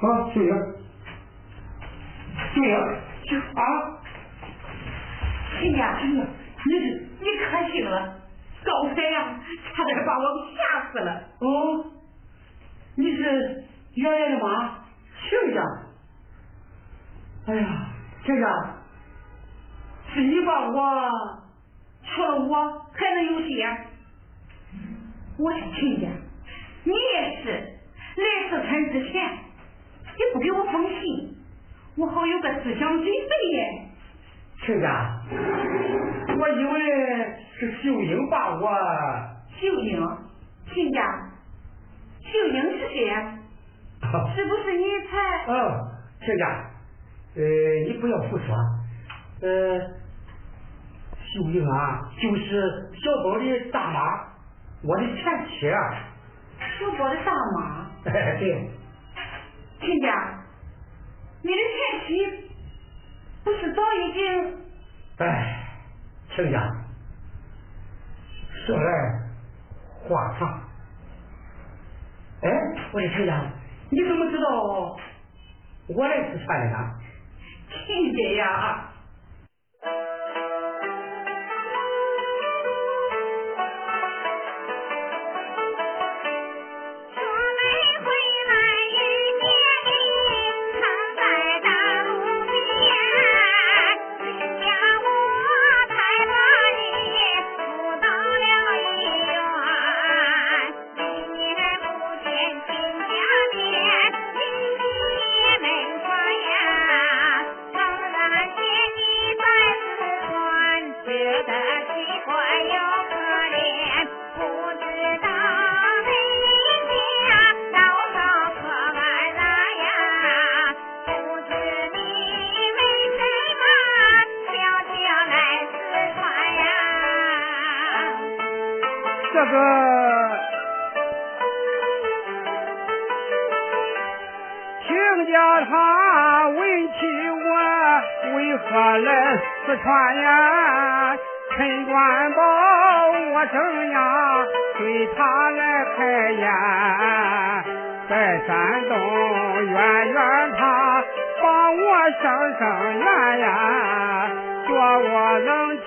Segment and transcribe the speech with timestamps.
[0.00, 0.48] 啊，秀英，
[2.54, 2.70] 秀英，
[3.24, 3.62] 秀啊！
[5.58, 6.22] 亲家，亲家，
[6.66, 6.72] 你
[7.18, 8.14] 你可醒了，
[8.62, 9.40] 刚才呀，
[9.74, 11.10] 差点把我给吓死了。
[11.40, 11.84] 哦，
[12.94, 13.64] 你是
[13.96, 14.78] 圆圆的妈，
[15.28, 15.62] 亲家。
[17.46, 17.86] 哎呀，
[18.24, 18.46] 亲家，
[20.14, 21.10] 是你把我，
[22.04, 23.76] 除了我还能有谁呀？
[25.38, 26.06] 我是亲家，
[26.84, 29.38] 你也是来四川之前，
[30.18, 31.36] 你不给我封信，
[31.96, 33.12] 我好有个思想准备
[33.52, 33.88] 耶。
[34.66, 35.20] 亲家，
[36.36, 36.80] 我以为
[37.56, 38.68] 是秀英把我。
[39.60, 40.00] 秀英，
[40.74, 41.00] 亲家，
[42.20, 43.38] 秀英是谁呀？
[44.34, 45.52] 是不是你才？
[45.52, 45.88] 哦，
[46.24, 46.44] 亲家，
[47.36, 47.42] 呃，
[47.86, 48.56] 你不要胡说，
[49.42, 49.78] 呃，
[51.22, 54.00] 秀英啊，就是小宝的大妈，
[54.82, 55.78] 我的前妻啊。
[56.58, 57.86] 小宝的大妈。
[58.06, 58.68] 哎 对。
[59.80, 60.44] 亲家，
[61.42, 62.50] 你的前妻
[63.44, 64.56] 不是早已经？
[65.18, 65.68] 哎，
[66.34, 66.60] 亲家，
[68.66, 69.20] 说来
[70.02, 70.60] 话长。
[72.42, 72.50] 哎，
[72.92, 73.42] 我的亲家，
[73.90, 74.96] 你怎么知道
[75.88, 76.94] 我来四川的呢？
[77.86, 78.87] 亲家呀。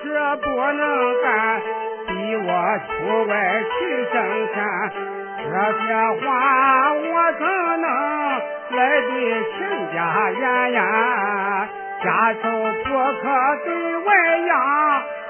[0.02, 1.62] 这不能干。
[2.08, 2.44] 逼我
[2.86, 2.90] 出
[3.28, 3.32] 外
[3.62, 4.14] 去挣
[4.52, 4.54] 钱，
[5.38, 5.44] 这
[5.78, 5.86] 些
[6.20, 6.24] 话
[6.92, 7.40] 我怎
[7.80, 7.86] 能
[8.70, 9.06] 来的
[9.52, 9.58] 亲
[9.94, 9.96] 家
[10.30, 10.78] 言呀？
[12.02, 12.40] 家丑
[12.84, 12.88] 不
[13.22, 13.22] 可
[13.64, 13.68] 对
[13.98, 14.08] 外
[14.38, 14.50] 扬，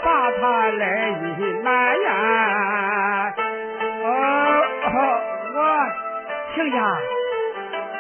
[0.02, 0.06] 把
[0.40, 0.40] 他
[0.78, 0.82] 来
[1.38, 2.08] 隐瞒呀。
[4.04, 4.06] 哦，
[5.54, 5.56] 我
[6.54, 6.76] 亲家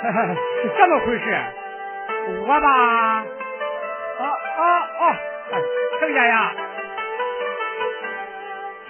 [0.00, 0.02] 是
[0.78, 1.24] 这么回事？
[2.46, 2.66] 我吧，
[4.18, 4.22] 哦
[4.58, 4.60] 哦
[5.00, 5.02] 哦，
[6.00, 6.54] 亲家呀。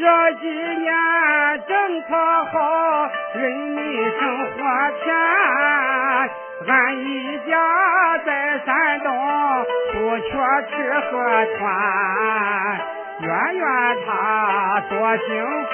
[0.02, 0.08] 这
[0.40, 0.92] 几年
[1.68, 4.56] 政策好，人民生活
[5.04, 5.14] 甜。
[6.66, 9.08] 俺一家在山东
[9.92, 10.26] 不缺
[10.70, 10.72] 吃
[11.02, 11.62] 喝穿，
[13.20, 13.64] 圆圆
[14.04, 15.24] 她多幸
[15.70, 15.72] 福，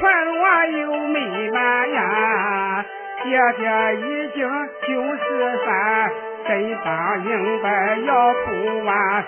[0.00, 2.82] 快乐又美满呀。
[3.24, 3.62] 姐姐
[3.96, 4.48] 已经
[4.86, 6.10] 九十三，
[6.46, 7.68] 身当硬白
[8.06, 9.24] 要不完。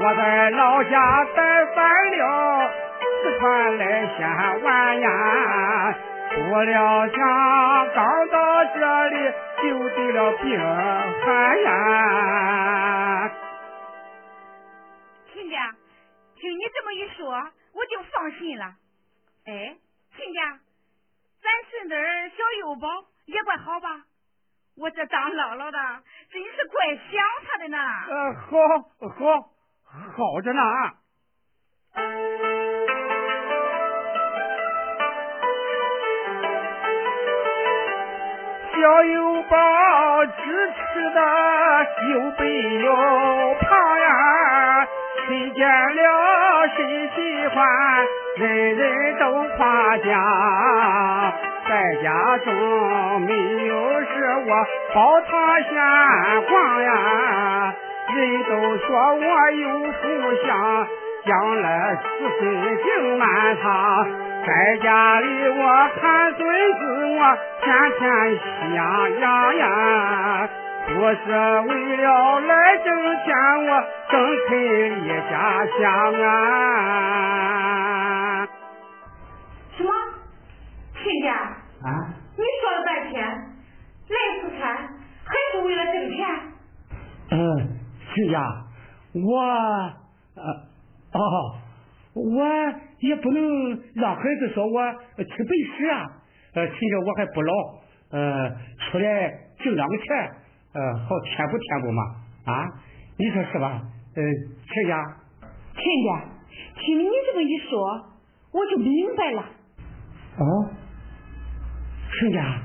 [0.00, 1.78] 我在老家待烦
[2.18, 2.70] 了。
[3.22, 5.08] 四川来先玩呀，
[6.34, 7.18] 不料想
[7.94, 9.16] 刚到这里
[9.62, 10.58] 就得了病
[11.24, 13.30] 寒呀。
[15.32, 15.74] 亲家，
[16.36, 17.32] 听你这么一说，
[17.74, 18.64] 我就放心了。
[19.46, 19.76] 哎，
[20.16, 20.58] 亲家，
[21.42, 21.94] 咱孙子
[22.36, 22.88] 小幼宝
[23.26, 24.04] 也怪好吧？
[24.76, 25.78] 我这当姥姥的
[26.30, 27.78] 真是怪想他的呢。
[28.08, 28.58] 呃，好，
[29.08, 29.50] 好，
[30.16, 30.62] 好着呢。
[38.80, 41.20] 小油包支持的
[42.12, 44.86] 又背又胖呀，
[45.26, 47.66] 谁见了谁喜欢，
[48.36, 49.24] 人人都
[49.56, 50.14] 夸奖。
[51.68, 54.06] 在家中没有事，
[54.46, 55.70] 我包他闲
[56.48, 57.74] 逛呀，
[58.14, 60.02] 人都说我有福
[60.46, 60.86] 相，
[61.26, 62.00] 将来子
[62.38, 64.27] 孙敬满堂。
[64.46, 65.62] 在家里我
[66.00, 66.38] 看孙
[66.78, 66.80] 子，
[67.16, 67.20] 我
[67.62, 67.66] 天
[67.98, 68.00] 天
[68.38, 68.44] 喜
[68.74, 68.80] 洋
[69.20, 70.48] 洋，
[70.86, 71.26] 不是
[71.68, 72.06] 为了
[72.40, 72.86] 来挣
[73.24, 73.26] 钱，
[73.66, 73.70] 我
[74.10, 74.12] 挣
[74.48, 74.50] 钱
[75.04, 75.32] 离家
[75.78, 75.80] 乡
[76.22, 76.26] 啊！
[79.76, 79.90] 什么？
[80.94, 81.28] 亲家？
[81.34, 81.88] 啊？
[82.36, 83.16] 你说了半天，
[84.08, 84.60] 来四川
[85.24, 86.16] 还是为了挣钱？
[87.32, 87.36] 嗯，
[88.14, 88.40] 亲家，
[89.14, 89.20] 我
[90.36, 90.42] 呃
[91.12, 91.20] 哦。
[92.14, 92.42] 我
[93.00, 96.06] 也不能让孩子说我去背诗啊，
[96.54, 97.52] 呃，趁着我还不老，
[98.10, 98.50] 呃，
[98.90, 100.06] 出来挣两个钱，
[100.74, 102.02] 呃，好填补填补嘛，
[102.44, 102.66] 啊，
[103.18, 103.82] 你说是吧？
[104.16, 105.16] 呃，亲家，
[105.74, 106.28] 亲家，
[106.80, 108.06] 听你这么一说，
[108.52, 109.42] 我就明白了。
[110.38, 110.70] 哦，
[112.18, 112.62] 亲家，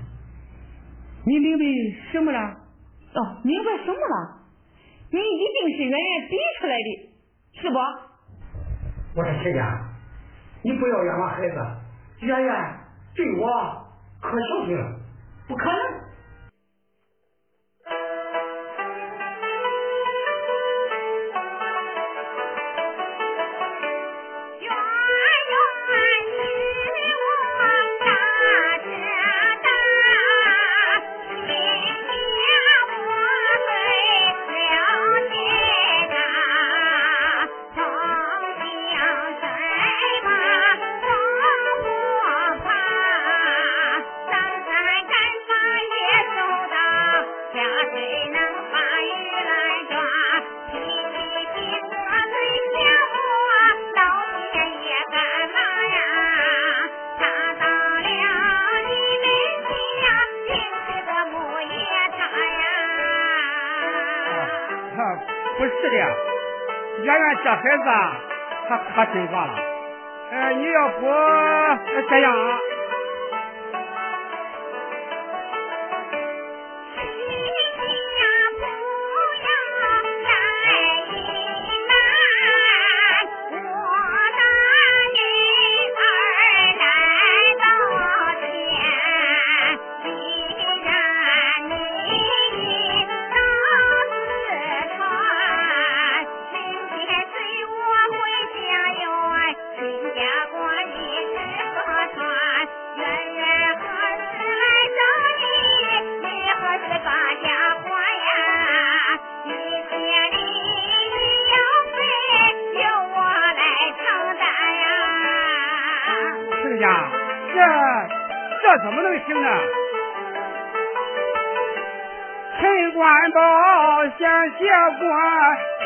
[1.25, 1.65] 你明白
[2.11, 2.39] 什么了？
[2.39, 4.39] 哦，明白什么了？
[5.11, 7.09] 你一定是远远逼出来的，
[7.61, 7.77] 是不？
[9.15, 9.92] 我说亲家，
[10.63, 11.55] 你不要冤枉孩子，
[12.21, 12.79] 圆圆
[13.15, 13.47] 对我
[14.21, 14.99] 可孝顺了，
[15.47, 16.02] 不可能。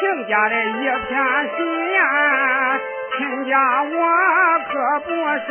[0.08, 1.12] 亲家的一片
[1.58, 2.00] 心呀，
[3.18, 3.90] 亲家我
[4.72, 5.48] 可不是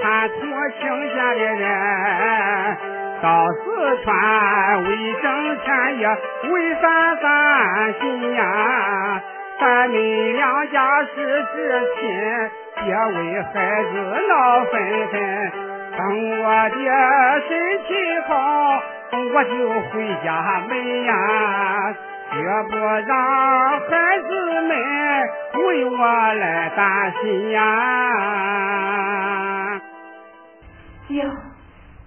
[0.00, 0.34] 贪图
[0.78, 0.82] 亲
[1.16, 2.78] 家的人，
[3.20, 3.64] 到四
[4.04, 4.88] 川为
[5.20, 5.26] 挣
[5.58, 6.06] 钱也
[6.48, 6.82] 为散
[7.20, 7.24] 散
[8.00, 8.40] 心呀，
[9.58, 11.56] 咱们两家是至
[11.98, 12.00] 亲，
[12.84, 13.18] 别为
[13.52, 13.90] 孩子
[14.28, 14.32] 闹
[14.66, 14.72] 纷
[15.10, 15.14] 纷。
[15.98, 16.00] 等
[16.40, 16.76] 我的
[17.48, 17.50] 身
[17.88, 17.90] 体
[18.28, 18.32] 好，
[19.34, 19.50] 我就
[19.90, 19.92] 回
[20.24, 20.26] 家
[20.68, 20.72] 门
[21.04, 21.12] 呀，
[22.32, 22.38] 绝
[22.70, 24.28] 不让孩子
[24.62, 24.70] 们
[25.54, 25.98] 为我
[26.34, 27.60] 来担心呀。
[31.08, 31.22] 哟，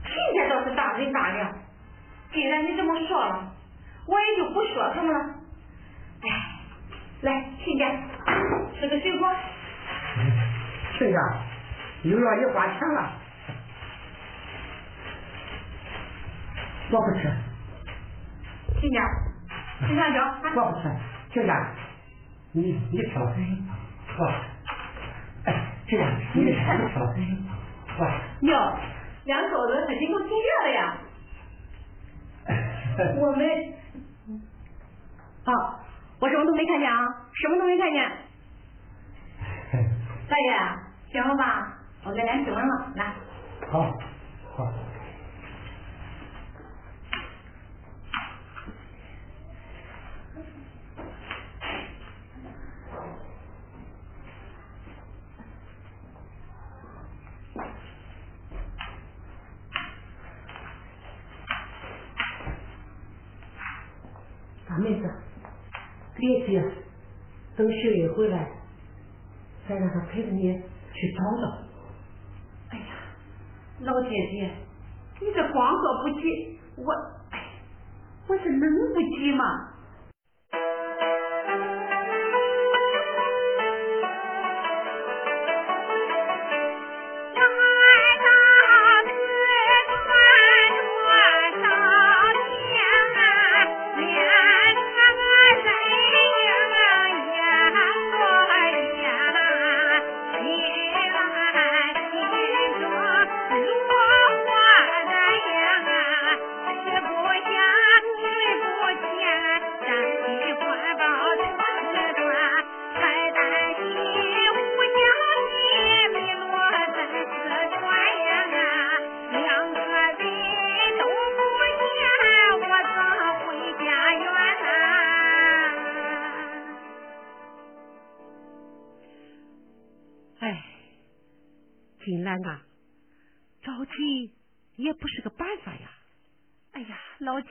[0.03, 1.53] 亲家倒是大人大量，
[2.33, 3.53] 既然你这么说了，
[4.07, 5.19] 我也就不说什么了。
[6.23, 6.27] 哎，
[7.21, 7.85] 来，亲家
[8.79, 9.31] 吃个水果。
[10.97, 11.19] 亲家，
[12.01, 13.11] 又让你花钱了。
[16.89, 17.31] 我不吃，
[18.81, 18.99] 亲家，
[19.79, 20.19] 吃香蕉。
[20.55, 20.83] 我不吃，
[21.33, 21.53] 亲家，
[22.53, 23.25] 你你吃吧，
[24.17, 24.21] 我，
[25.45, 25.47] 哎，
[25.87, 27.05] 亲家，你吃你吃吧，
[27.99, 28.01] 我。
[28.47, 28.77] 哟，
[29.25, 30.97] 两口子可挺够体贴的呀。
[33.19, 33.47] 我们，
[35.45, 35.79] 好，
[36.19, 38.11] 我什么都没看见啊，什么都没看见。
[40.29, 40.85] 大爷。
[41.11, 43.13] 行了吧，我给咱吃完了，来。
[43.71, 43.89] 好，
[44.57, 44.73] 好。
[64.67, 65.09] 大妹子，
[66.17, 66.61] 别急，
[67.55, 68.51] 等秀英回来，
[69.67, 70.41] 再让她陪着你
[70.93, 71.57] 去找找。
[72.71, 72.85] 哎呀，
[73.81, 74.51] 老姐姐，
[75.21, 76.91] 你这光说不急，我，
[77.31, 77.39] 哎，
[78.27, 79.71] 我是能不急吗？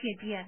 [0.05, 0.45] 姐姐，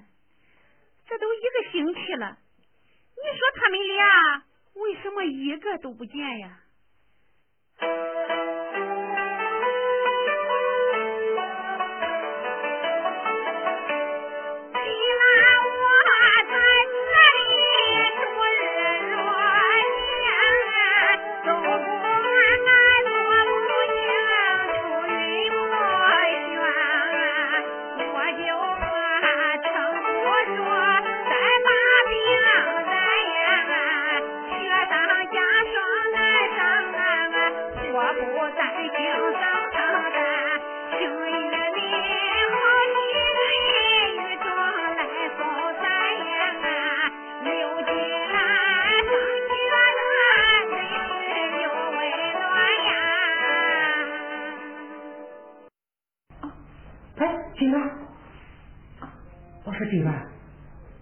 [57.58, 57.90] 金兰，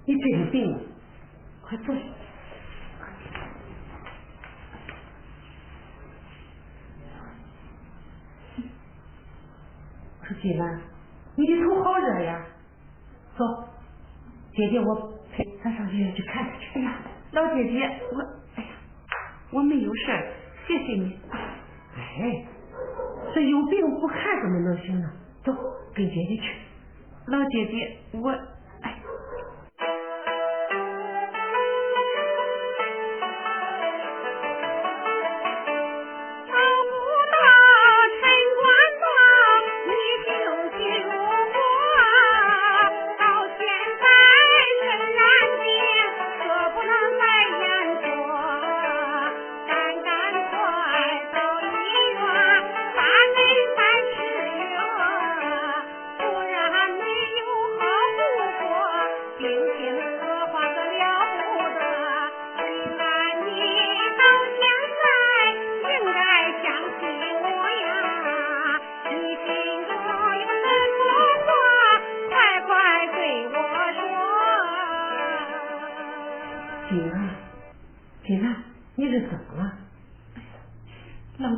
[0.07, 0.79] 你这个病，
[1.61, 2.01] 快坐下。
[10.19, 10.81] 我说金兰，
[11.35, 12.43] 你的头好热呀，
[13.37, 13.45] 走，
[14.55, 16.79] 姐姐我陪咱上医院去看看去。
[16.79, 16.99] 哎呀，
[17.33, 18.23] 老姐姐，我
[18.57, 18.71] 哎呀，
[19.51, 20.07] 我没有事，
[20.67, 21.21] 谢谢你。
[21.31, 22.47] 哎，
[23.35, 25.13] 这有病不看怎么能行呢？
[25.45, 25.53] 走，
[25.97, 26.43] 跟姐姐去。
[27.27, 28.56] 老姐姐，我。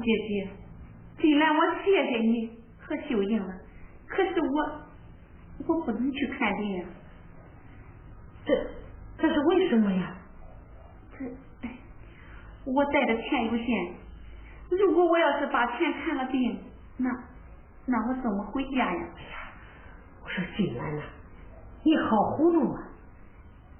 [0.02, 0.49] 姐姐，
[1.21, 3.54] 金兰，我谢谢你和秀英了，
[4.09, 4.80] 可是我
[5.68, 6.85] 我不能去看病，
[8.45, 8.66] 这
[9.18, 10.16] 这是为什么呀？
[11.16, 11.25] 这
[11.62, 11.76] 哎，
[12.64, 13.92] 我带的钱有限，
[14.71, 16.59] 如果我要是把钱看了病，
[16.97, 17.09] 那
[17.87, 19.09] 那我怎么回家呀？
[19.16, 19.52] 哎呀，
[20.25, 21.02] 我说金兰呐，
[21.85, 22.83] 你好糊涂啊！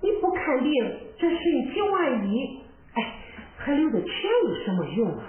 [0.00, 0.73] 你不看病，
[1.19, 1.38] 这身
[1.73, 2.62] 体万一，
[2.95, 3.17] 哎，
[3.68, 4.10] 还留着钱
[4.44, 5.25] 有什么用啊？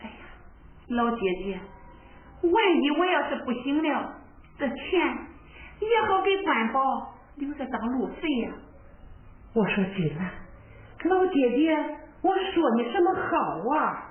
[0.00, 0.12] 哎呀
[0.90, 1.58] 老姐姐，
[2.42, 4.14] 万一我要是不行了，
[4.56, 4.76] 这钱
[5.80, 6.80] 也好给官保
[7.34, 8.52] 留着当路费呀。
[9.54, 10.30] 我说金兰，
[11.02, 11.76] 老姐姐，
[12.22, 14.09] 我说你什么好啊？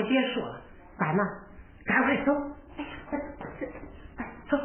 [0.00, 0.60] 什么话也别说了，
[0.98, 1.22] 咱呢，
[1.84, 2.32] 赶快走。
[2.76, 4.56] 哎呀，走。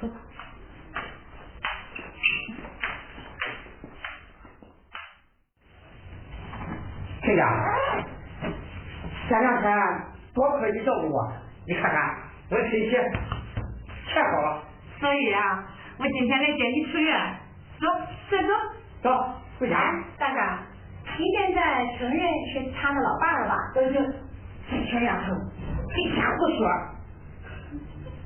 [0.00, 0.08] 走。
[7.22, 7.42] 亲家，
[9.28, 9.72] 前两天
[10.34, 11.32] 多亏你照顾我，
[11.66, 12.16] 你看看
[12.50, 14.62] 我身体全好了。
[15.00, 15.64] 所以啊，
[15.98, 17.38] 我今天来接你出院。
[17.80, 17.86] 走，
[18.28, 18.48] 快走。
[19.02, 19.76] 走，回家。
[20.18, 20.40] 大哥，
[21.18, 22.18] 你现在承认
[22.50, 23.54] 是他的老伴了吧？
[23.72, 24.02] 对对。
[24.68, 25.32] 这小丫头，
[25.94, 26.66] 这家伙说。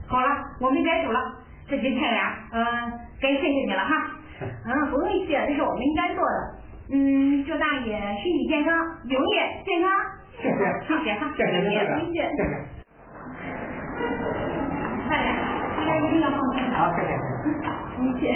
[0.09, 0.27] 好了，
[0.59, 1.21] 我们该走了。
[1.69, 2.65] 这几天呀，嗯，
[3.21, 3.95] 该谢谢你了哈。
[4.41, 6.55] 嗯，不用谢，这是我们应该做的。
[6.93, 8.73] 嗯，祝大爷身体健康，
[9.05, 9.91] 永远健康。
[10.41, 10.57] 谢谢，
[10.89, 12.25] 谢谢哈，谢谢谢谢，谢谢。
[12.33, 12.57] 谢谢。
[15.11, 15.29] 大爷，
[15.77, 16.65] 大家一定要放心。
[16.73, 17.13] 好，谢谢。
[18.01, 18.33] 谢谢。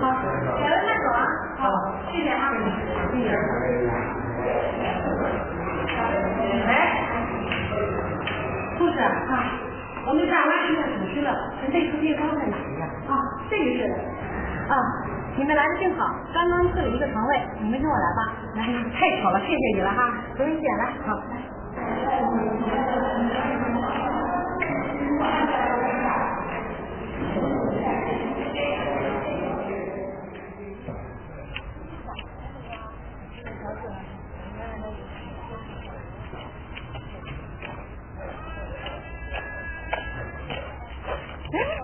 [0.00, 0.89] 好，小文慢走啊。
[1.60, 1.68] 好，
[2.10, 2.50] 谢谢啊。
[3.12, 3.28] 谢谢。
[6.66, 6.72] 哎，
[8.78, 9.12] 护士啊，
[10.06, 11.30] 我们干完这个手续了，
[11.70, 12.88] 内出血刚在哪里呀？
[13.08, 13.12] 啊，
[13.50, 13.84] 这个是。
[14.70, 14.74] 啊，
[15.36, 18.32] 你们来的正好，刚刚退了一个床位，你们跟我来吧。
[18.56, 18.64] 来，
[18.98, 20.14] 太巧了，谢谢你了哈。
[20.38, 21.36] 不用谢，来，好，来。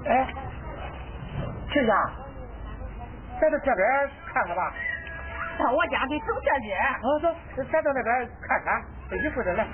[0.09, 0.27] 哎，
[1.73, 2.11] 亲家，
[3.41, 4.73] 咱到这边看看吧。
[5.59, 6.79] 到我家得走这边。
[7.03, 7.35] 哦，走，
[7.73, 9.67] 咱到那边看看，一会儿再来。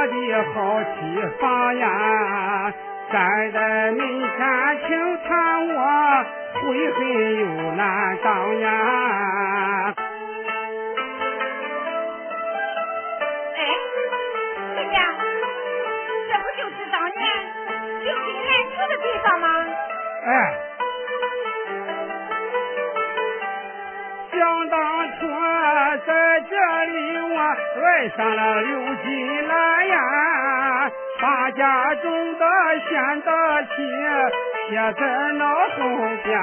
[0.00, 0.12] 我的
[0.54, 0.88] 好妻
[1.38, 2.72] 房呀，
[3.12, 4.88] 站在门前轻
[5.28, 5.28] 叹
[5.68, 5.76] 我
[6.54, 6.98] 悔恨
[7.38, 9.94] 又难当呀。
[13.56, 13.60] 哎，
[14.74, 14.96] 亲家，
[16.30, 17.20] 这不就是当年
[18.02, 19.46] 刘金兰住的地方吗？
[20.24, 20.28] 哎，
[24.32, 24.38] 想
[24.70, 24.80] 当
[25.18, 25.28] 初
[26.06, 27.36] 在这里我
[27.84, 29.69] 爱上了刘金兰
[31.30, 32.44] 呀，把家中的
[32.88, 33.30] 贤的
[33.64, 33.74] 妻
[34.68, 35.78] 写在脑后
[36.24, 36.38] 边，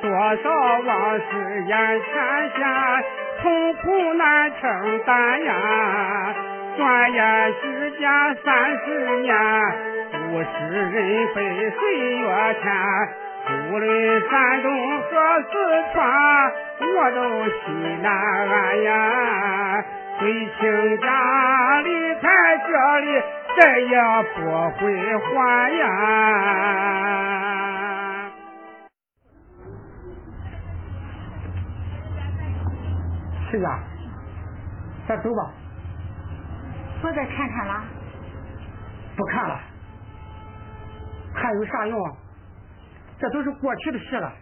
[0.00, 0.10] 多
[0.42, 0.44] 少
[0.86, 2.58] 往事眼前现，
[3.42, 5.52] 痛苦难承担呀。
[6.76, 8.10] 转眼时间
[8.44, 8.86] 三十
[9.20, 9.34] 年，
[10.30, 12.26] 物是人非岁月
[12.62, 12.64] 迁。
[13.48, 15.06] 无论山东和
[15.42, 15.52] 四
[15.92, 19.84] 川，我都心难安呀。
[20.18, 22.26] 随亲家离开
[22.66, 22.68] 这
[23.00, 23.06] 里，
[23.58, 23.94] 再也
[24.34, 24.36] 不
[24.78, 24.80] 会
[25.18, 25.82] 还呀。
[33.50, 33.66] 亲家，
[35.06, 35.52] 咱走吧。
[37.02, 37.84] 不再看看了？
[39.16, 39.60] 不看了，
[41.34, 42.12] 还有啥用啊？
[43.18, 44.32] 这都是过去的事了，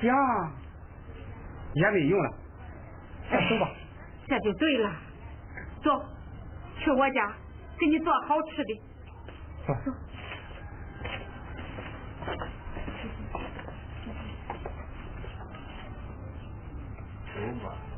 [0.00, 0.14] 想
[1.74, 2.30] 也没用了，
[3.30, 3.68] 咱走吧。
[4.28, 4.90] 这就对了，
[5.84, 6.04] 走，
[6.78, 7.32] 去我家
[7.78, 8.80] 给你做好吃的。
[9.66, 9.74] 走。
[17.36, 17.95] 我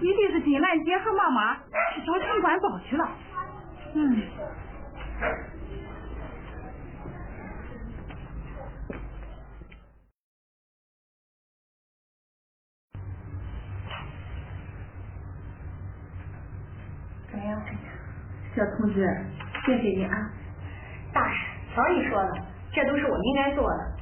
[0.00, 3.08] 一定是金兰姐和妈妈是找城管报去了。
[3.94, 4.22] 嗯。
[17.32, 17.62] 哎呀，
[18.56, 19.06] 小同志，
[19.66, 20.30] 谢谢你啊！
[21.12, 21.36] 大事
[21.76, 22.32] 早已说了，
[22.72, 23.92] 这都是我应该做的。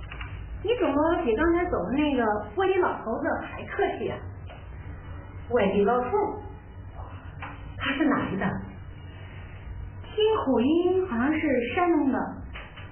[0.62, 4.18] 你怎么比刚才走的那个玻璃老头子还客气啊？
[5.50, 6.11] 外地老头，
[7.78, 8.46] 他是哪里的？
[10.04, 12.18] 听口音好像是山东的。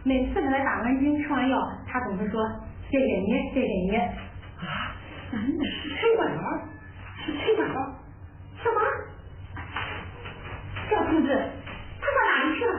[0.04, 2.40] 每次给他打完针吃完药，他总是说
[2.88, 3.96] 谢谢你，谢谢你。
[3.96, 4.94] 啊，
[5.32, 6.40] 男的是陈管老，
[7.24, 7.74] 是陈管老，
[8.62, 8.80] 什么？
[10.88, 11.28] 小同志，
[12.00, 12.72] 他到哪里去了？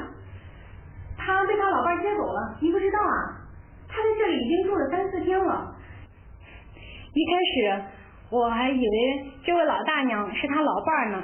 [1.18, 3.44] 他被他老伴接走了，你不知道啊？
[3.90, 5.76] 他在这里已经住了三四天了。
[7.14, 7.84] 一开始
[8.30, 11.24] 我还以为这位老大娘是他老伴呢，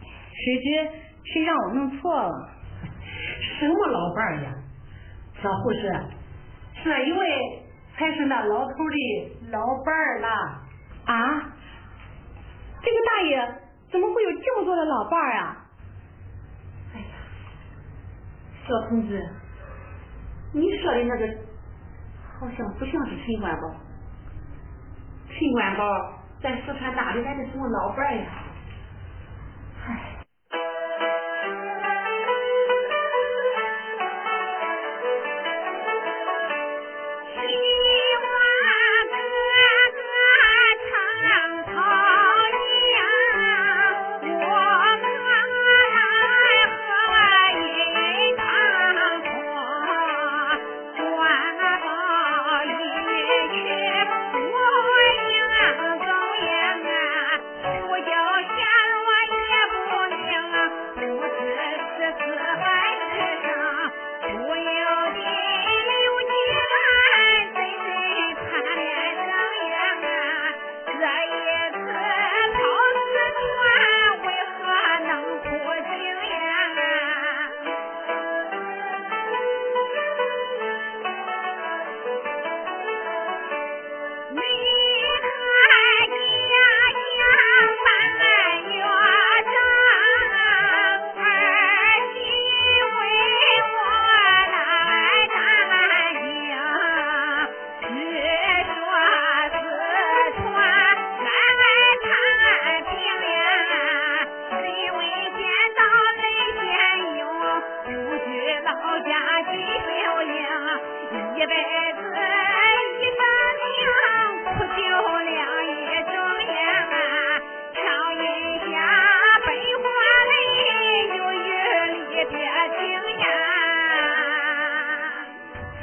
[0.00, 0.90] 谁知
[1.32, 2.50] 是让我弄错了。
[3.58, 4.54] 什么老伴呀？
[5.42, 5.92] 小护士，
[6.82, 7.62] 这一位
[7.96, 10.62] 才是那老头的老伴啦。
[11.04, 11.52] 啊？
[12.82, 15.66] 这个大爷怎么会有这么多的老伴啊？
[16.94, 17.06] 哎呀，
[18.66, 19.28] 小同志，
[20.54, 21.26] 你说的那个
[22.40, 23.85] 好像不像是陈官宝。
[25.38, 25.84] 陈官宝
[26.40, 28.45] 在四川哪里来的什么老伴呀？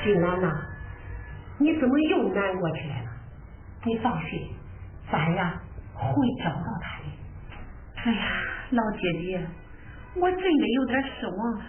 [0.03, 0.51] 金兰呐，
[1.59, 3.09] 你怎么又难过起来了？
[3.85, 4.49] 你放心，
[5.11, 5.61] 咱呀
[5.93, 6.13] 会
[6.43, 7.05] 找到他的。
[8.05, 9.47] 哎呀，老姐姐，
[10.15, 11.65] 我真的有点失望了。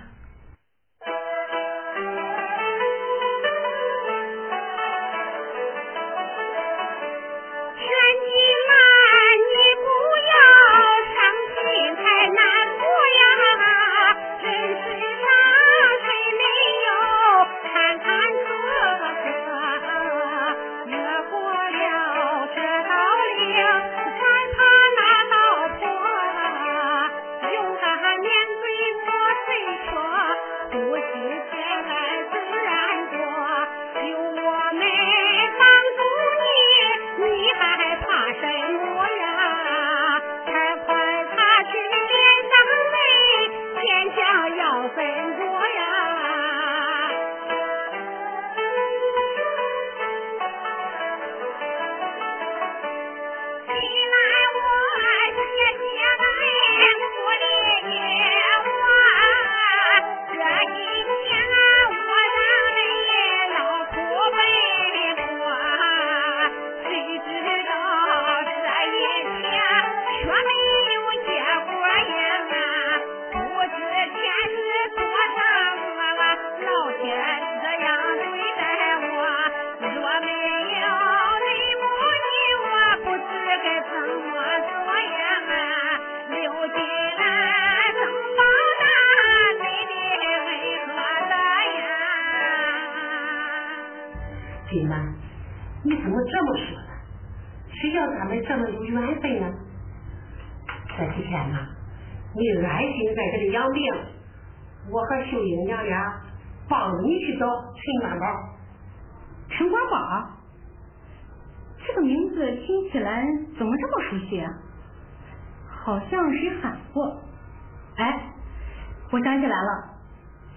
[119.15, 119.95] 我想起来了，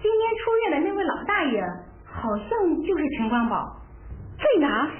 [0.02, 1.62] 今天出院的那位老大爷，
[2.04, 2.48] 好像
[2.82, 3.80] 就是陈光宝。
[4.36, 4.90] 在哪？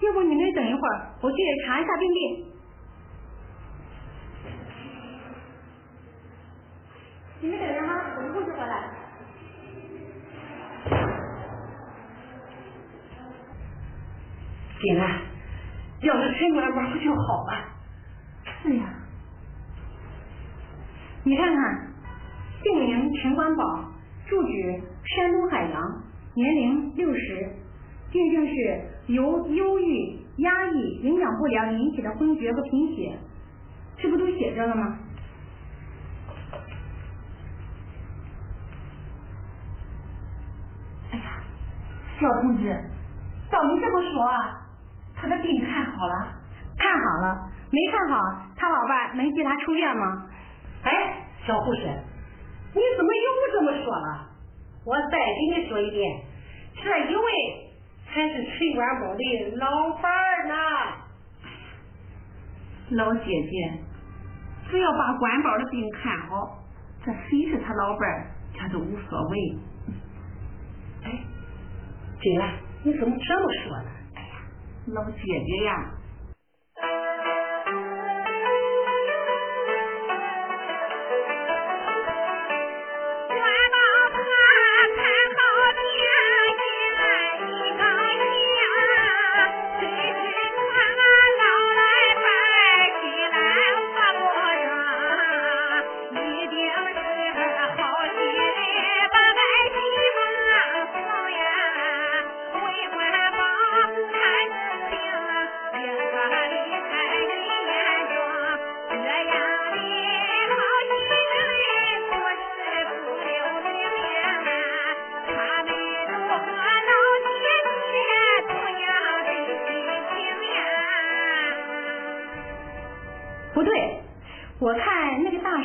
[0.00, 2.52] 要不你们等一会儿，我去查一下病历。
[7.42, 8.88] 你们等着哈，我们护士回来。
[14.80, 15.20] 金兰，
[16.00, 17.52] 要是陈官宝不就好了？
[18.62, 18.84] 是呀，
[21.24, 21.91] 你看看，
[22.62, 23.64] 姓名陈官宝，
[24.28, 26.02] 住址山东海洋，
[26.34, 27.50] 年龄六十，
[28.12, 33.18] 病症是由忧郁、压抑、营养不良引起的昏厥和贫血，
[33.96, 34.98] 这不都写着了吗？
[41.10, 41.24] 哎呀，
[42.20, 42.64] 小同志，
[43.50, 44.66] 照你这么说啊，
[45.16, 46.32] 他的病看好了？
[46.78, 48.16] 看好了，没看好，
[48.56, 50.26] 他老伴儿能接他出院吗？
[50.84, 51.88] 哎，小护士，
[52.74, 54.28] 你怎么又这么说了？
[54.84, 56.22] 我再给你说一遍，
[56.74, 57.70] 这一位
[58.06, 60.54] 才是陈官宝的老伴儿呢。
[62.90, 63.78] 老姐姐，
[64.68, 66.58] 只要把管宝的病看好，
[67.04, 68.26] 这谁是他老伴儿，
[68.58, 69.56] 他都无所谓。
[71.04, 71.10] 哎，
[72.20, 73.90] 金兰，你怎么这么说呢？
[74.16, 74.34] 哎呀，
[74.88, 75.90] 老姐姐呀，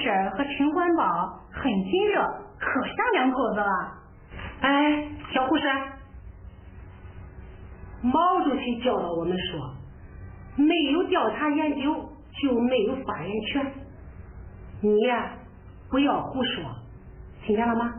[0.08, 2.22] 婶和陈官宝很亲热，
[2.58, 3.94] 可像两口子了。
[4.62, 5.64] 哎，小护士，
[8.02, 9.76] 毛主席教导我们说，
[10.56, 11.94] 没有调查研究
[12.42, 13.74] 就没有发言权。
[14.80, 15.34] 你呀，
[15.90, 16.64] 不要胡说，
[17.44, 17.94] 听见了吗？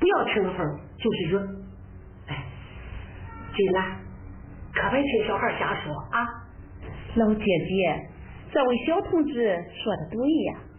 [0.00, 1.64] 不要听了风就是准。
[2.26, 2.44] 哎，
[3.54, 3.96] 金兰，
[4.74, 6.26] 可别听小孩瞎说啊！
[7.14, 8.08] 老姐姐，
[8.54, 10.73] 这位小同志说的对呀。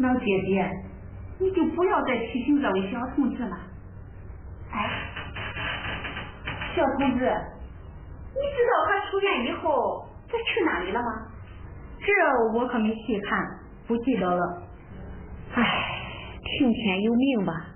[0.00, 0.66] 老姐姐，
[1.38, 3.56] 你就不要再提醒这位小同志了。
[4.72, 4.90] 哎，
[6.74, 7.24] 小同志，
[8.32, 11.26] 你知道他出院以后他去哪里了吗？
[12.00, 13.46] 这我可没细看，
[13.86, 14.62] 不记得了。
[15.54, 15.64] 哎，
[16.44, 17.66] 听天由命吧。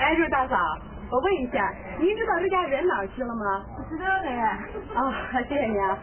[0.00, 0.56] 哎，这大嫂，
[1.10, 3.64] 我问一下，您知道这家人哪儿去了吗？
[3.76, 4.58] 不知道的呀。
[4.94, 5.12] 啊，
[5.48, 5.98] 谢谢你啊。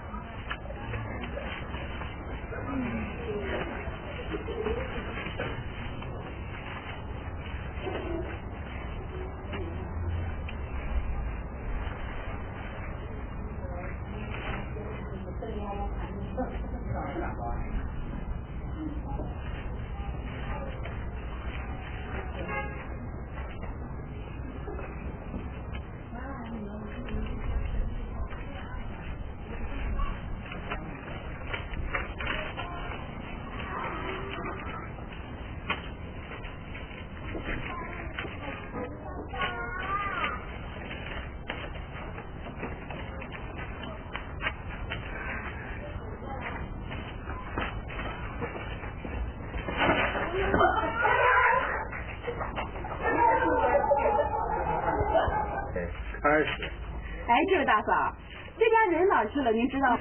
[57.85, 58.13] 嫂，
[58.57, 59.51] 这家人哪去了？
[59.51, 59.99] 您知道吗？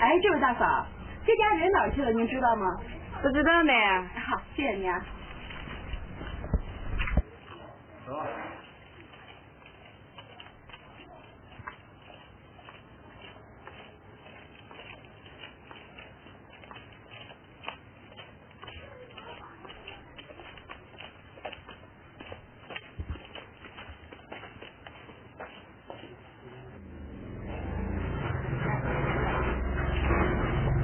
[0.00, 0.86] 哎，这位大嫂，
[1.24, 2.12] 这家人哪去了？
[2.12, 2.66] 您知道吗？
[3.22, 3.72] 不知道呢。
[4.26, 5.00] 好，谢谢您啊。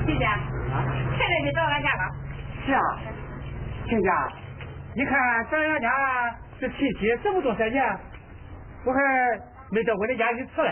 [0.06, 0.84] 亲家，啊，
[1.16, 2.02] 现在就到俺家了。
[2.66, 2.80] 是啊，
[3.88, 4.28] 亲家，
[4.94, 5.12] 你看
[5.50, 5.88] 咱俺家
[6.64, 7.84] 这亲戚这么多三年，
[8.86, 8.98] 我还
[9.70, 10.70] 没到我的家一次嘞。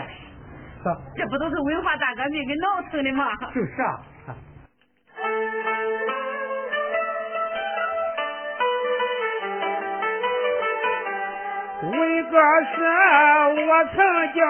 [0.81, 3.27] 是，这不都是文化大革命给闹成的吗？
[3.53, 4.01] 就是啊。
[4.25, 4.33] 啊
[11.91, 12.39] 为个
[12.73, 12.81] 是
[13.61, 13.93] 我曾
[14.33, 14.41] 经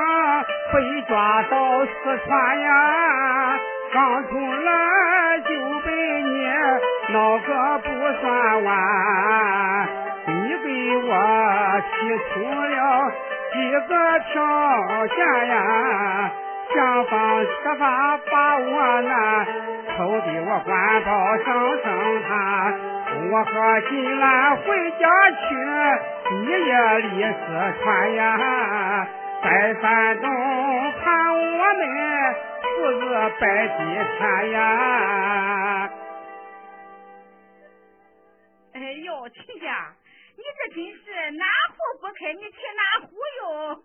[0.72, 3.60] 被抓到四川呀，
[3.91, 5.50] 刚出来就
[5.82, 5.91] 被
[6.24, 6.48] 你
[7.12, 7.89] 闹个不
[8.22, 8.74] 算完，
[12.30, 13.11] 出了
[13.53, 14.34] 几个条
[15.07, 15.17] 件
[15.47, 16.32] 呀，
[16.74, 17.84] 想方设法
[18.32, 19.45] 把我那
[19.95, 21.47] 偷的我官报上
[21.84, 21.86] 升
[22.28, 22.30] 他。
[23.32, 25.43] 我和金兰回家去，
[26.36, 27.36] 一夜离四
[27.84, 27.84] 川
[28.15, 29.07] 呀，
[29.43, 29.45] 在
[29.82, 30.28] 山东
[31.03, 31.03] 盼
[31.34, 31.82] 我们
[32.61, 32.65] 父
[32.99, 33.03] 子
[33.39, 33.74] 拜祭
[34.17, 34.57] 天呀。
[38.74, 39.67] 哎呦，亲家，
[40.44, 43.84] 你这真是哪壶不开你提哪壶哟！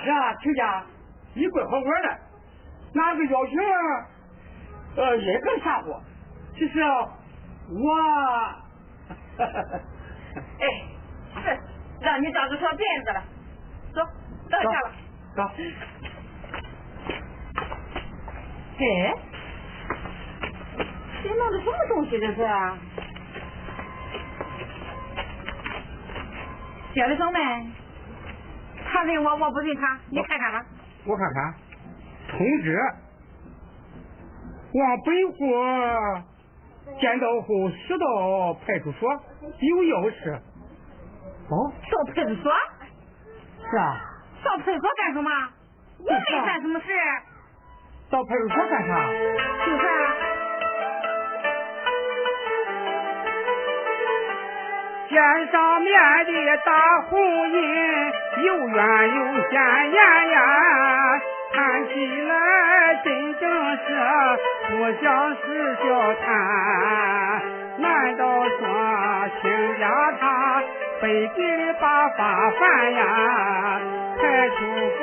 [0.00, 0.82] 那是啊，亲家，
[1.34, 2.18] 你怪好玩的，
[2.94, 3.58] 拿个邀请，
[4.96, 6.00] 呃，也更吓唬。
[6.56, 6.88] 其实啊，
[7.68, 7.92] 我，
[10.58, 10.62] 哎，
[11.42, 11.60] 是
[12.00, 13.22] 让你长个小辫子了。
[13.92, 14.00] 走，
[14.50, 14.92] 到家了。
[15.36, 15.42] 走。
[18.78, 18.82] 哎，
[21.22, 22.48] 这弄的什么东西这是？
[26.94, 27.38] 小的兄妹，
[28.92, 30.64] 他认我，我不认他，你看看吧。
[31.06, 31.54] 我看看，
[32.28, 32.76] 通知
[34.74, 35.34] 往北户
[37.00, 39.10] 见到后驶到派出所，
[39.42, 40.34] 有钥匙。
[41.48, 42.52] 哦，到派出所？
[43.70, 44.00] 是啊，
[44.44, 45.30] 到派出所干什么？
[45.98, 46.86] 我没干什么事。
[48.10, 49.06] 到派出所干啥？
[49.66, 49.84] 就是
[55.10, 55.18] 肩
[55.50, 55.92] 上面
[56.24, 57.18] 的大红
[57.50, 57.58] 印，
[58.44, 61.20] 又圆又显眼呀，
[61.52, 61.92] 看起
[62.22, 63.42] 来真正
[63.76, 63.82] 是
[64.68, 64.70] 不
[65.02, 66.22] 像是小摊。
[67.78, 68.60] 难道说
[69.42, 69.50] 亲
[69.80, 69.90] 家
[70.20, 70.62] 他
[71.02, 73.80] 背地里把法犯呀？
[74.16, 74.54] 派出
[74.96, 75.00] 所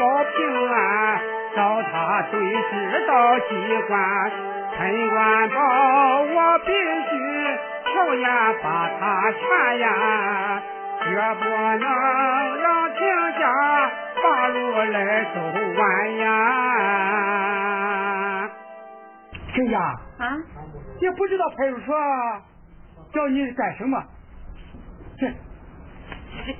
[0.00, 1.20] 保平安，
[1.54, 3.48] 找他对峙到机
[3.86, 4.32] 关，
[4.76, 5.56] 陈官保
[6.22, 7.10] 我必须。
[8.62, 9.86] 把他劝呀，
[11.04, 11.84] 绝不能
[12.60, 12.98] 让亲
[13.38, 13.42] 家
[14.22, 14.56] 把路
[14.90, 15.36] 来走
[15.78, 15.80] 完
[16.16, 16.26] 呀。
[19.54, 19.78] 亲家，
[20.18, 20.24] 啊？
[21.00, 21.94] 也不知道派出所
[23.12, 24.02] 叫你干什么。
[25.18, 26.56] 这谁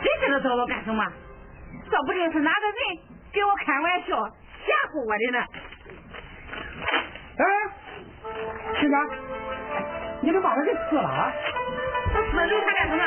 [0.00, 1.04] 谁知道找我干什么？
[1.90, 2.76] 说不定是哪个人
[3.32, 4.16] 给我开玩笑
[4.64, 5.44] 吓唬我的呢。
[7.38, 7.44] 哎，
[8.80, 8.96] 亲家，
[10.26, 11.32] 你都把他给撕了？
[12.34, 13.04] 我留他干什么？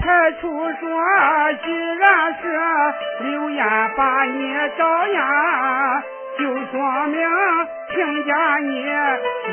[0.00, 0.88] 派出所
[1.62, 2.42] 既然是
[3.28, 6.02] 刘艳把你找呀，
[6.38, 7.20] 就说明
[7.90, 8.72] 听见你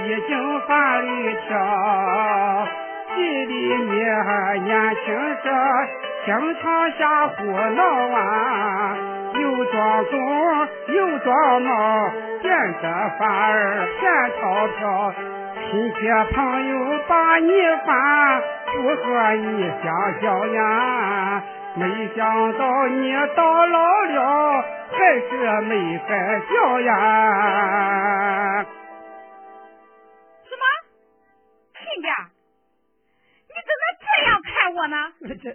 [0.05, 1.11] 已经犯了
[1.49, 2.67] 条，
[3.13, 3.91] 记得你
[4.63, 5.05] 年轻
[5.43, 5.45] 时
[6.25, 7.43] 经常瞎胡
[7.75, 7.83] 闹
[8.15, 8.97] 啊，
[9.33, 12.09] 有又装怂又装冒，
[12.41, 12.87] 变着
[13.19, 15.13] 法儿骗钞票。
[15.69, 15.97] 亲戚
[16.33, 16.73] 朋友
[17.07, 17.51] 把你
[17.85, 21.43] 烦，不和你相交呀。
[21.75, 28.65] 没想到你到老了，还是没孩小呀。
[30.43, 30.63] 什么？
[31.77, 32.07] 亲家，
[33.47, 34.95] 你怎么这样看我呢？
[35.39, 35.45] 这。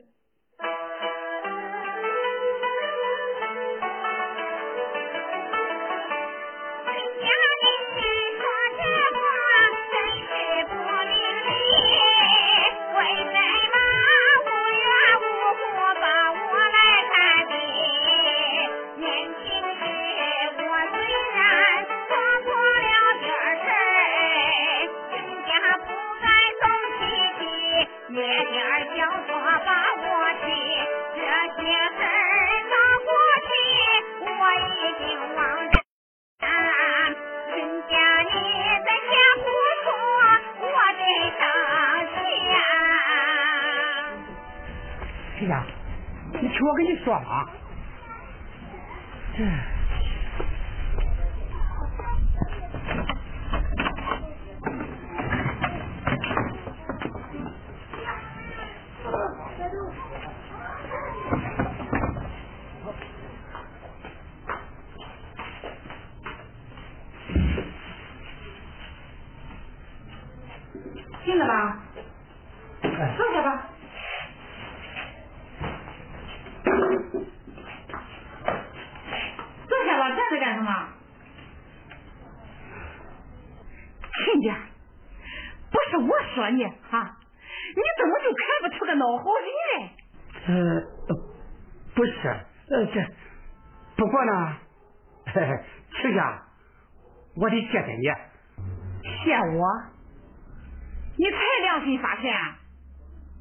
[101.95, 102.35] 你发现？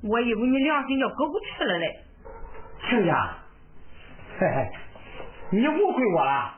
[0.04, 2.00] 我以为你良心要过不去了嘞。
[2.88, 3.30] 亲家，
[4.38, 4.70] 嘿嘿，
[5.50, 6.54] 你误会我了。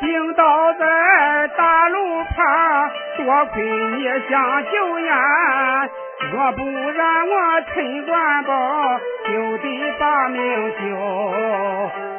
[0.00, 3.62] 病倒在大路旁，多亏
[3.96, 5.88] 你相救呀！
[6.32, 8.98] 若不然我陈官宝
[9.28, 12.15] 就得把命丢。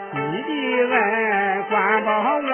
[0.47, 2.47] 你的恩，官宝我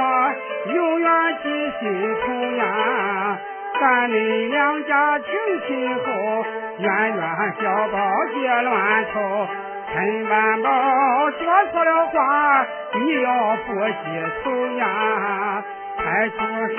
[0.74, 1.08] 永远
[1.44, 1.46] 记
[1.80, 3.38] 心头呀！
[3.80, 5.28] 咱们两家亲
[5.68, 6.46] 亲后，
[6.80, 7.96] 冤冤小宝
[8.34, 9.48] 结乱仇。
[9.94, 10.70] 陈万宝
[11.32, 11.40] 说
[11.72, 14.04] 错了话，你要不记
[14.44, 15.64] 仇呀。
[15.98, 16.38] 派出
[16.76, 16.78] 所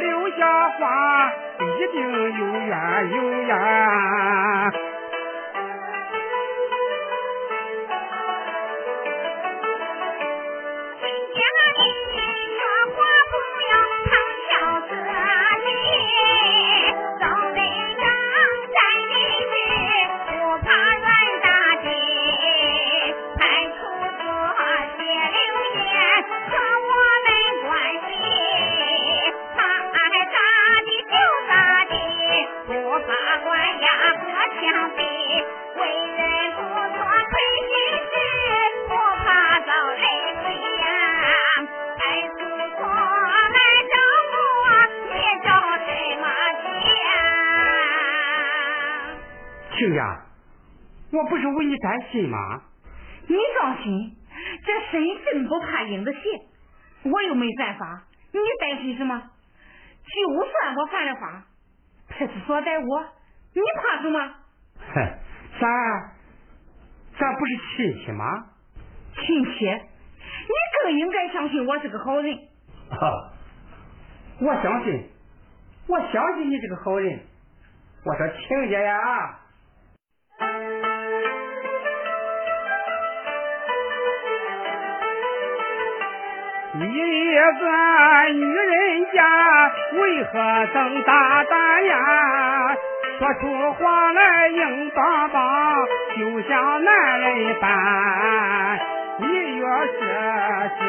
[0.00, 3.16] 留下话，一定有缘有
[3.48, 4.70] 呀。
[49.84, 50.22] 亲家，
[51.12, 52.62] 我不是为你担心吗？
[53.26, 54.16] 你放心，
[54.64, 59.14] 这身正不怕影子斜，我又没犯法，你担心什么？
[60.04, 61.44] 就算我犯了法，
[62.08, 63.04] 派出所逮我，
[63.52, 64.34] 你怕什么？
[64.94, 65.18] 哼，
[65.60, 65.68] 咱
[67.18, 68.46] 咱不是亲戚吗？
[69.16, 72.34] 亲戚，你更应该相信我是个好人。
[72.88, 73.04] 啊，
[74.40, 75.10] 我相信，
[75.88, 77.20] 我相信你是个好人。
[78.06, 79.40] 我说亲家呀，
[86.76, 89.22] 一个女人家，
[89.92, 90.32] 为何
[90.72, 92.76] 这大胆呀？
[93.16, 95.76] 说出话来硬邦邦，
[96.16, 98.80] 就像男人般。
[99.20, 100.00] 你越是
[100.80, 100.84] 这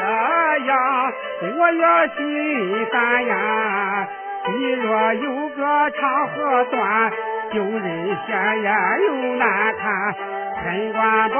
[0.65, 1.13] 样，
[1.55, 4.07] 我越心烦呀。
[4.47, 7.11] 你若有个长和短，
[7.51, 8.75] 丢人现眼
[9.07, 10.15] 又难看。
[10.63, 11.35] 陈官宝，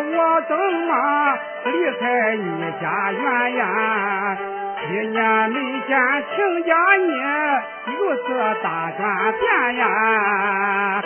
[0.00, 0.56] 我怎
[0.86, 0.90] 么
[1.64, 2.42] 离开你
[2.80, 4.36] 家园呀？
[4.80, 5.56] 几年没
[5.86, 5.90] 见
[6.34, 7.12] 亲家，你
[7.94, 8.28] 又是
[8.62, 11.02] 大转变呀。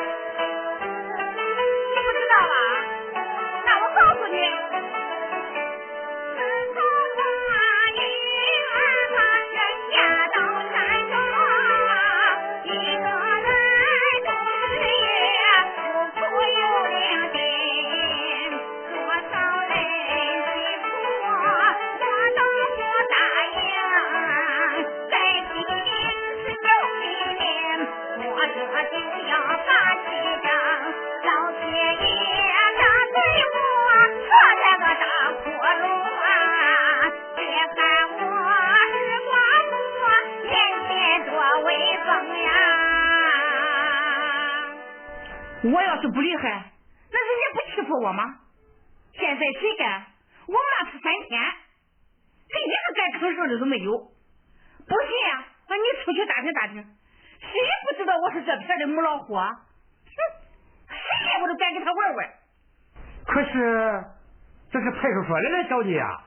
[65.83, 66.22] Claudia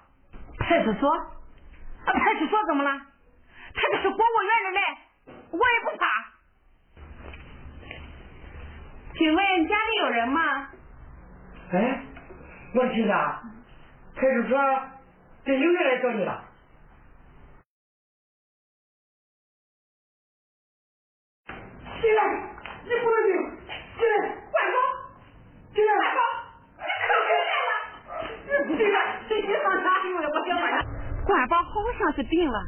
[31.46, 32.60] 大宝好像是病了，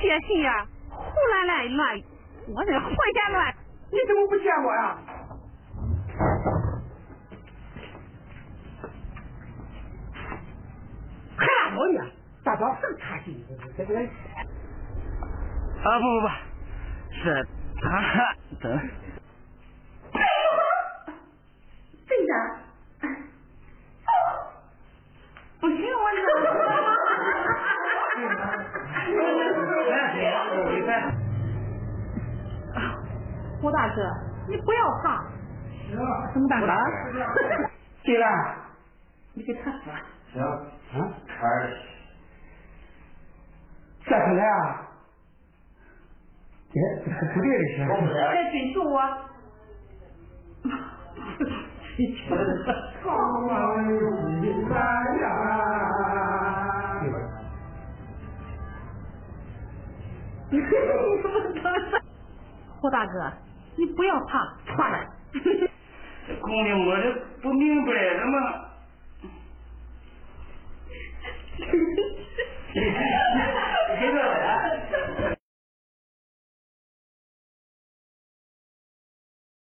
[0.00, 1.00] 写信呀，胡
[1.30, 2.02] 乱乱乱，
[2.48, 3.54] 我在回家乱，
[3.92, 4.98] 你怎么不见我呀？
[11.36, 11.98] 还拉倒你，
[12.42, 13.46] 大宝这么差劲！
[15.84, 16.28] 啊，不不不，
[17.14, 17.46] 是
[17.80, 18.82] 他的。
[34.68, 35.24] 不要怕，
[35.88, 35.96] 行，
[36.42, 36.66] 么办法？
[38.04, 38.26] 对了，
[39.32, 39.80] 你给他说。
[40.30, 40.42] 行，
[40.92, 41.32] 嗯，开。
[44.04, 44.84] 干回来啊？
[46.70, 47.08] 姐，不
[47.40, 47.78] 对的是。
[48.12, 49.00] 再追求我。
[62.82, 63.32] 霍 大哥。
[63.78, 65.06] 你不要怕错了
[66.26, 68.64] 这姑娘我这不明摆着吗